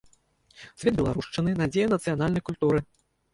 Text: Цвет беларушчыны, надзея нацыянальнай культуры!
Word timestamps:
Цвет 0.83 0.95
беларушчыны, 0.99 1.53
надзея 1.61 1.91
нацыянальнай 1.93 2.43
культуры! 2.49 2.79